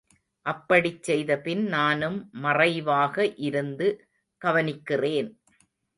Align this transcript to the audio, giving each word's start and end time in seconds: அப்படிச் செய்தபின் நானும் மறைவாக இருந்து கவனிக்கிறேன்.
அப்படிச் 0.45 1.03
செய்தபின் 1.03 1.63
நானும் 1.67 2.17
மறைவாக 2.39 3.15
இருந்து 3.41 3.89
கவனிக்கிறேன். 4.41 5.29